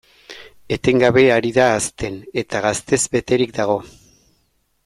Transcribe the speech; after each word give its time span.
Etengabe 0.77 1.25
ari 1.35 1.51
da 1.59 1.67
hazten, 1.75 2.17
eta 2.45 2.65
gaztez 2.67 3.03
beterik 3.19 3.57
dago. 3.63 3.81